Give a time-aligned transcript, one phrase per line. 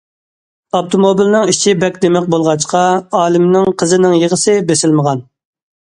[0.79, 2.83] ئاپتوموبىلنىڭ ئىچى بەك دىمىق بولغاچقا،
[3.21, 5.27] ئالىمنىڭ قىزىنىڭ يىغىسى بېسىلمىغان.